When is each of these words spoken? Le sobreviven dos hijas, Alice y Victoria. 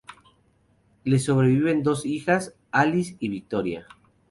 Le 1.05 1.19
sobreviven 1.19 1.83
dos 1.83 2.07
hijas, 2.07 2.55
Alice 2.71 3.15
y 3.19 3.29
Victoria. 3.29 3.85